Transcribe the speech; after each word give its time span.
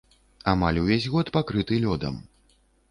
Амаль 0.53 0.79
увесь 0.83 1.07
год 1.17 1.27
пакрыты 1.37 1.81
лёдам. 1.87 2.21